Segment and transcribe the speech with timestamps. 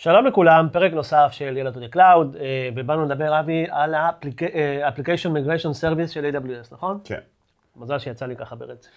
[0.00, 5.28] שלום לכולם, פרק נוסף של ילד to the Cloud, אה, ובאנו לדבר, אבי, על ה-Application
[5.28, 7.00] Migration Service של AWS, נכון?
[7.04, 7.20] כן.
[7.76, 8.90] מזל שיצא לי ככה ברצף.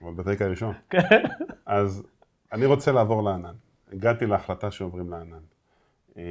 [0.00, 0.74] עוד בפרק הראשון.
[0.90, 1.22] כן.
[1.66, 2.06] אז
[2.52, 3.54] אני רוצה לעבור לענן.
[3.92, 5.42] הגעתי להחלטה שעוברים לענן.
[6.16, 6.22] אה,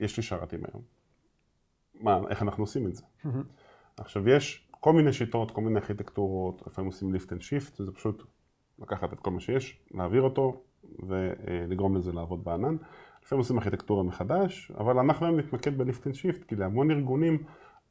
[0.00, 0.82] יש לי שרתים היום.
[2.00, 3.02] מה, איך אנחנו עושים את זה?
[3.96, 8.22] עכשיו, יש כל מיני שיטות, כל מיני ארכיטקטורות, לפעמים עושים lift and shift, זה פשוט
[8.78, 10.62] לקחת את כל מה שיש, להעביר אותו
[10.98, 12.76] ולגרום לזה לעבוד בענן.
[13.24, 17.38] לפעמים עושים ארכיטקטורה מחדש, אבל אנחנו היום נתמקד ב-lift and shift, כי להמון ארגונים,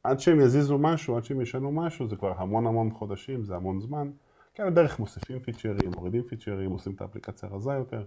[0.04, 3.80] עד שהם יזיזו משהו, עד שהם ישנו משהו, זה כבר המון המון חודשים, זה המון
[3.80, 4.10] זמן.
[4.54, 8.04] כן, בדרך מוסיפים פיצ'רים, מורידים פיצ'רים, עושים את האפליקציה רזה יותר,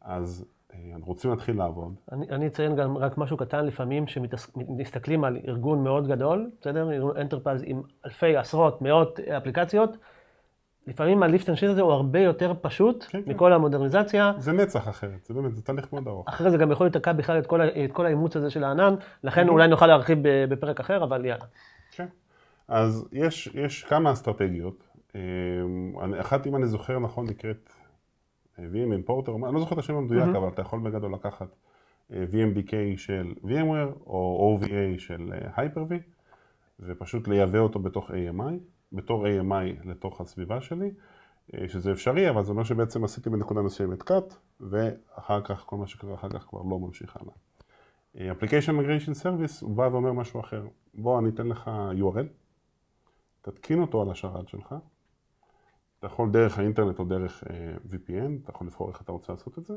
[0.00, 0.44] אז
[0.74, 1.94] אה, אנחנו רוצים להתחיל לעבוד.
[2.12, 6.92] אני, אני אציין גם רק משהו קטן, לפעמים שמסתכלים על ארגון מאוד גדול, בסדר?
[6.92, 9.90] ארגון enterprise עם אלפי, עשרות, מאות אפליקציות,
[10.88, 13.30] לפעמים הליפט אנד הזה הוא הרבה יותר פשוט כן, כן.
[13.30, 13.52] מכל כן.
[13.52, 14.32] המודרניזציה.
[14.38, 16.28] זה נצח אחרת, זה באמת, זה תהליך מאוד ארוך.
[16.28, 19.48] אחרי זה גם יכול לתקע בכלל את כל, את כל האימוץ הזה של הענן, לכן
[19.48, 21.44] אולי נוכל להרחיב בפרק אחר, אבל יאללה.
[21.92, 22.06] כן,
[22.68, 24.88] אז יש, יש כמה אסטרטגיות.
[25.16, 25.20] אה,
[26.20, 27.70] אחת, אם אני זוכר נכון, נקראת
[28.58, 31.48] אה, VM Importer, אני לא זוכר את השם המדויק, אבל אתה יכול בגדול לקחת
[32.12, 35.94] אה, VMDK של VMware או OVA של Hyper-V,
[36.80, 38.77] ופשוט לייבא אותו בתוך AMI.
[38.92, 40.90] בתור AMI לתוך הסביבה שלי,
[41.54, 45.86] אה, שזה אפשרי, אבל זה אומר שבעצם עשיתי בנקודה מסוימת cut, ואחר כך, כל מה
[45.86, 47.34] שקרה אחר כך כבר לא ממשיך הלאה.
[48.18, 50.66] אה, Application Migration Service הוא בא ואומר משהו אחר.
[50.94, 52.26] בוא, אני אתן לך URL,
[53.42, 54.74] תתקין אותו על השרת שלך,
[55.98, 59.58] אתה יכול דרך האינטרנט או דרך אה, VPN, אתה יכול לבחור איך אתה רוצה לעשות
[59.58, 59.74] את זה,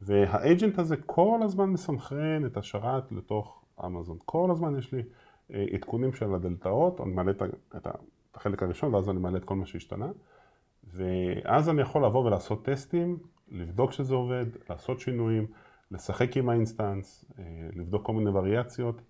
[0.00, 4.18] והאג'נט הזה כל הזמן מסנכרן את השרת לתוך אמזון.
[4.24, 5.02] כל הזמן יש לי
[5.74, 7.30] עדכונים של הדלתאות, אני מעלה
[7.76, 7.86] את
[8.38, 10.08] החלק הראשון, ואז אני מעלה את כל מה שהשתנה.
[10.94, 15.46] ואז אני יכול לבוא ולעשות טסטים, לבדוק שזה עובד, לעשות שינויים,
[15.90, 17.44] לשחק עם ה instance, אה,
[17.76, 19.02] לבדוק כל מיני וריאציות.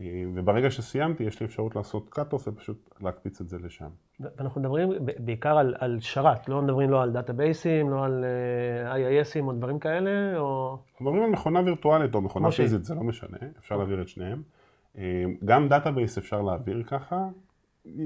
[0.00, 3.88] אה, וברגע שסיימתי, יש לי אפשרות לעשות cutover ופשוט להקפיץ את זה לשם.
[4.20, 8.92] ואנחנו מדברים בעיקר על, על שרת, לא מדברים לא על database ים, לא על אה,
[8.92, 10.78] IISים או דברים כאלה, או...
[11.00, 14.42] מדברים על מכונה וירטואלית או מכונה פיזית, זה לא משנה, אפשר להעביר את שניהם.
[15.44, 17.28] גם database אפשר להעביר ככה,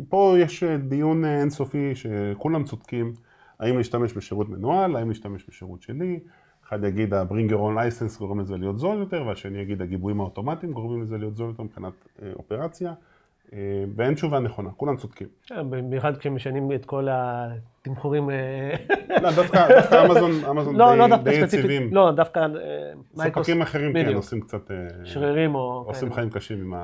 [0.08, 3.12] פה יש אה, דיון אה, אינסופי שכולם צודקים,
[3.60, 6.20] האם להשתמש בשירות מנוהל, האם להשתמש בשירות שלי,
[6.64, 10.72] אחד יגיד ה-bring your own license גורם לזה להיות זול יותר, והשני יגיד הגיבויים האוטומטיים
[10.72, 11.92] גורמים לזה להיות זול יותר מבחינת
[12.22, 12.92] אה, אופרציה,
[13.96, 15.28] ואין תשובה נכונה, כולם צודקים.
[15.50, 18.30] במיוחד כשמשנים את כל התמחורים.
[19.22, 19.66] לא, דווקא
[20.50, 21.94] אמזון לא, לא די יציבים.
[21.94, 22.46] לא, דווקא
[23.14, 24.70] ספקים אחרים כן עושים קצת...
[25.04, 25.84] שרירים או...
[25.86, 26.74] עושים חיים קשים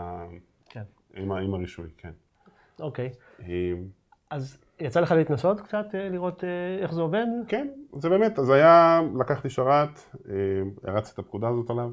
[0.70, 0.82] כן.
[1.16, 2.10] עם הרישוי, כן.
[2.80, 3.10] אוקיי.
[4.30, 7.26] אז יצא לך להתנסות קצת, אה, לראות אה, איך זה עובד?
[7.48, 10.34] כן, זה באמת, אז היה, לקחתי שרת, אה,
[10.84, 11.90] הרצתי את הפקודה הזאת עליו,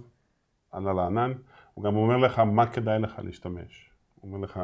[0.71, 1.33] עלה לענן,
[1.73, 3.89] הוא גם אומר לך מה כדאי לך להשתמש.
[4.21, 4.59] הוא אומר לך,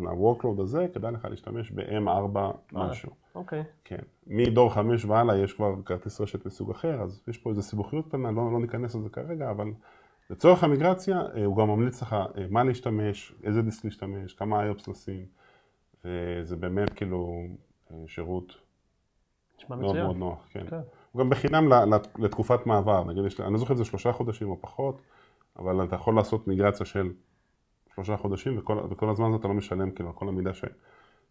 [0.00, 2.38] ל-workload הזה כדאי לך להשתמש ב-M4
[2.72, 3.10] משהו.
[3.34, 3.64] אוקיי.
[3.84, 3.98] כן.
[4.26, 8.30] מדור 5 והלאה יש כבר כרטיס רשת מסוג אחר, אז יש פה איזו סיבוכיות קטנה,
[8.30, 9.72] לא, לא ניכנס לזה כרגע, אבל
[10.30, 12.16] לצורך המיגרציה הוא גם ממליץ לך
[12.50, 15.39] מה להשתמש, איזה דיסק להשתמש, כמה איופס לשים.
[16.04, 17.42] וזה באמת כאילו
[17.90, 18.54] אה, שירות
[19.68, 20.66] מאוד מאוד נוח, כן.
[20.70, 20.80] כן.
[21.12, 21.68] הוא גם בחינם
[22.18, 25.02] לתקופת מעבר, נגיד, אני לא זוכר אם זה שלושה חודשים או פחות,
[25.58, 27.12] אבל אתה יכול לעשות מיגרציה של
[27.94, 30.64] שלושה חודשים, וכל, וכל הזמן הזה אתה לא משלם כאילו כל המידע ש,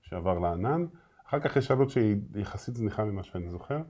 [0.01, 0.85] שעבר לענן.
[1.27, 3.81] אחר כך יש עלות שהיא יחסית זניחה ממה שאני זוכר,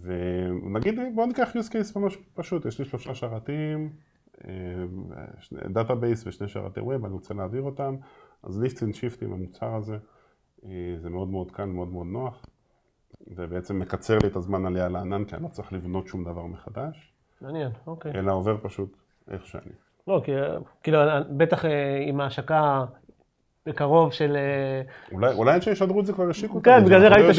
[0.00, 3.92] ונגיד בוא ניקח use case ממש פשוט, יש לי שלושה שרתים,
[5.72, 7.96] database אה, ושני שרתי web, אני רוצה להעביר אותם,
[8.42, 9.96] אז lift and shift עם המוצר הזה,
[10.64, 12.46] אה, זה מאוד מאוד קל, מאוד מאוד נוח,
[13.26, 17.12] ובעצם מקצר לי את הזמן עלייה לענן, כי אני לא צריך לבנות שום דבר מחדש.
[17.40, 18.12] מעניין, אוקיי.
[18.14, 18.96] אלא עובר פשוט
[19.30, 19.72] איך שאני.
[20.08, 20.32] לא, כי
[20.82, 20.98] כאילו,
[21.36, 22.84] בטח אה, עם ההשקה
[23.66, 24.36] בקרוב של...
[24.36, 24.82] אה,
[25.12, 26.62] אולי, אולי אנשי ישדרו את זה כבר ישיקו.
[26.62, 27.34] כן, בגלל זה לא ראית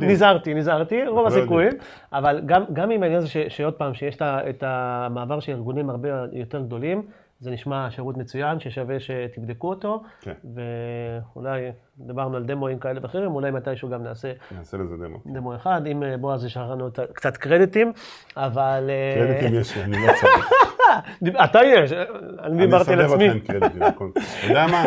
[0.00, 1.72] שנזהרתי, נזהרתי, רוב לא הסיכויים,
[2.12, 6.60] אבל גם, גם עם העניין הזה שעוד פעם, שיש את המעבר של ארגונים הרבה יותר
[6.62, 7.02] גדולים,
[7.44, 10.02] זה נשמע שירות מצוין, ששווה שתבדקו אותו.
[10.20, 10.32] כן.
[10.54, 14.32] ואולי דיברנו על דמוים כאלה ואחרים, אולי מתישהו גם נעשה...
[14.58, 15.18] נעשה לזה דמו.
[15.26, 17.92] דמו אחד, אם אה, בועז ישאר לנו קצת קרדיטים,
[18.36, 18.90] אבל...
[18.90, 20.52] אה, קרדיטים יש לי, אני לא צריך.
[21.44, 21.92] אתה יש,
[22.42, 23.30] אני דיברתי על עצמי.
[23.30, 23.82] אני אסדר אתכם קרדיטים.
[23.82, 24.84] אתה יודע מה,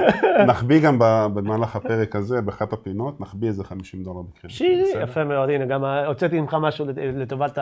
[0.48, 0.96] נחביא גם
[1.34, 5.02] במהלך הפרק הזה, באחת הפינות, נחביא איזה 50 דולר בקרדיטים.
[5.04, 7.58] יפה מאוד, הנה, גם הוצאתי ממך משהו לטובת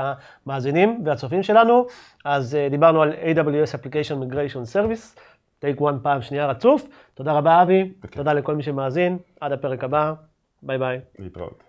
[0.45, 1.85] המאזינים והצופים שלנו.
[2.25, 5.19] אז אה, דיברנו על AWS Application Migration Service,
[5.59, 6.87] take one פעם שנייה רצוף.
[7.13, 7.91] תודה רבה, אבי.
[8.11, 9.17] תודה לכל מי שמאזין.
[9.41, 10.13] עד הפרק הבא.
[10.63, 10.99] ביי ביי.
[11.19, 11.64] להתראות.